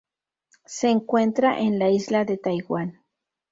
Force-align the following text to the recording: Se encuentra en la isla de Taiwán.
Se 0.65 0.89
encuentra 0.89 1.59
en 1.59 1.77
la 1.77 1.91
isla 1.91 2.25
de 2.25 2.37
Taiwán. 2.39 3.03